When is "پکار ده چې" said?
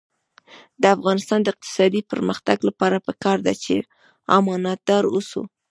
3.07-3.75